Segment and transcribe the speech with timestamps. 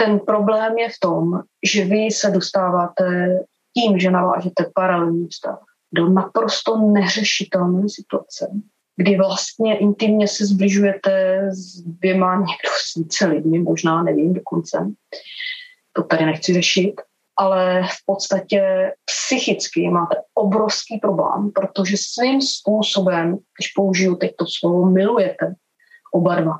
[0.00, 3.38] ten problém je v tom, že vy se dostáváte
[3.74, 5.58] tím, že navážete paralelní vztah
[5.94, 8.50] do naprosto neřešitelné situace,
[8.96, 14.90] kdy vlastně intimně se zbližujete s dvěma někdo s více lidmi, možná nevím dokonce.
[15.92, 16.94] To tady nechci řešit,
[17.36, 24.90] ale v podstatě psychicky máte obrovský problém, protože svým způsobem, když použiju teď to slovo,
[24.90, 25.54] milujete
[26.14, 26.58] oba dva.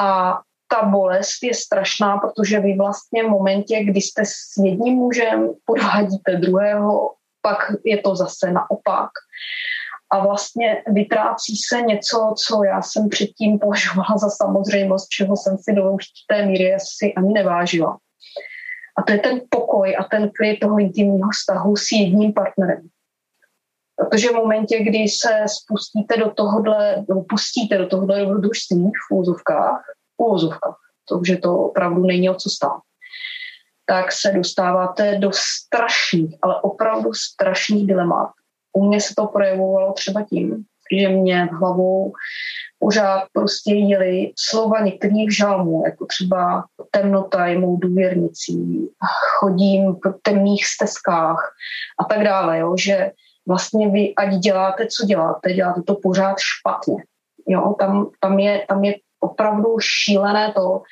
[0.00, 0.40] A
[0.74, 6.36] ta bolest je strašná, protože vy vlastně v momentě, kdy jste s jedním mužem, podvádíte
[6.36, 7.10] druhého,
[7.42, 9.10] pak je to zase naopak.
[10.10, 15.72] A vlastně vytrácí se něco, co já jsem předtím považovala za samozřejmost, čeho jsem si
[15.72, 17.98] do určité míry asi ani nevážila.
[18.98, 22.88] A to je ten pokoj a ten klid toho intimního vztahu s jedním partnerem.
[23.96, 29.82] Protože v momentě, kdy se spustíte do tohohle, pustíte do tohohle dobrodružství v úzovkách,
[30.18, 30.76] úzovkách,
[31.08, 32.80] protože to opravdu není o co stát,
[33.86, 38.30] tak se dostáváte do strašných, ale opravdu strašných dilemat.
[38.72, 40.64] U mě se to projevovalo třeba tím,
[41.00, 42.12] že mě hlavou
[42.78, 48.88] pořád prostě jeli slova některých žalmů, jako třeba temnota je mou důvěrnicí,
[49.38, 51.54] chodím po temných stezkách
[52.00, 53.12] a tak dále, jo, že
[53.48, 57.04] vlastně vy, ať děláte, co děláte, děláte to pořád špatně.
[57.48, 58.94] Jo, tam, tam, je, tam je
[59.24, 60.82] opravdu šílené to,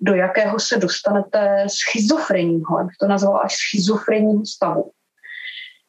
[0.00, 4.90] do jakého se dostanete schizofrenního, jak to nazvala až schizofrenního stavu,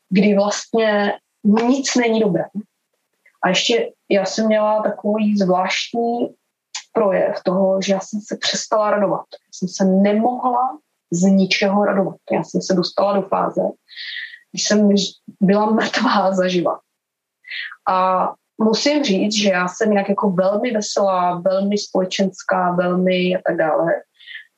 [0.09, 2.43] kdy vlastně nic není dobré.
[3.43, 6.35] A ještě já jsem měla takový zvláštní
[6.93, 9.25] projev toho, že já jsem se přestala radovat.
[9.31, 10.77] Já jsem se nemohla
[11.11, 12.17] z ničeho radovat.
[12.31, 13.61] Já jsem se dostala do fáze,
[14.51, 14.89] když jsem
[15.41, 16.79] byla mrtvá zaživa.
[17.89, 23.57] A musím říct, že já jsem jinak jako velmi veselá, velmi společenská, velmi a tak
[23.57, 23.93] dále.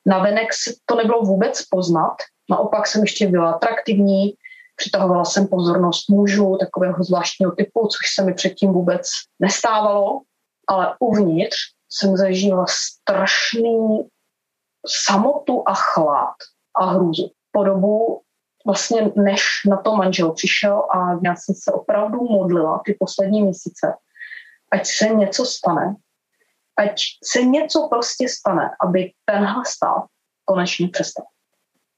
[0.05, 0.47] Navenek
[0.86, 2.16] to nebylo vůbec poznat,
[2.50, 4.33] naopak jsem ještě byla atraktivní,
[4.75, 9.08] přitahovala jsem pozornost mužů takového zvláštního typu, což se mi předtím vůbec
[9.39, 10.21] nestávalo,
[10.67, 11.55] ale uvnitř
[11.92, 14.08] jsem zažila strašný
[14.87, 16.36] samotu a chlad
[16.76, 17.31] a hrůzu.
[17.52, 18.21] Po dobu
[18.69, 23.93] vlastně než na to manžel přišel a já jsem se opravdu modlila ty poslední měsíce,
[24.71, 25.95] ať se něco stane,
[26.77, 30.05] ať se něco prostě stane, aby tenhle stav
[30.45, 31.25] konečně přestal.